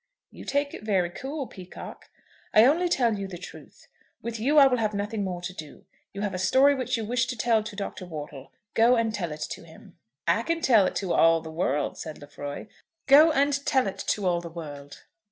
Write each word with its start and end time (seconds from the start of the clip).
"You 0.31 0.45
take 0.45 0.73
it 0.73 0.81
very 0.81 1.11
cool, 1.11 1.45
Peacocke." 1.45 2.09
"I 2.55 2.65
only 2.65 2.89
tell 2.89 3.13
you 3.19 3.27
the 3.27 3.37
truth. 3.37 3.87
With 4.23 4.39
you 4.39 4.57
I 4.57 4.65
will 4.65 4.79
have 4.79 4.95
nothing 4.95 5.23
more 5.23 5.43
to 5.43 5.53
do. 5.53 5.85
You 6.11 6.21
have 6.21 6.33
a 6.33 6.39
story 6.39 6.73
which 6.73 6.97
you 6.97 7.05
wish 7.05 7.27
to 7.27 7.37
tell 7.37 7.61
to 7.61 7.75
Dr. 7.75 8.07
Wortle. 8.07 8.51
Go 8.73 8.95
and 8.95 9.13
tell 9.13 9.31
it 9.31 9.41
to 9.51 9.61
him." 9.63 9.99
"I 10.27 10.41
can 10.41 10.59
tell 10.61 10.87
it 10.87 10.95
to 10.95 11.13
all 11.13 11.39
the 11.41 11.51
world," 11.51 11.99
said 11.99 12.17
Lefroy. 12.19 12.65
"Go 13.05 13.31
and 13.31 13.63
tell 13.63 13.85
it 13.85 13.99
to 14.07 14.25
all 14.25 14.41
the 14.41 14.49
world." 14.49 15.03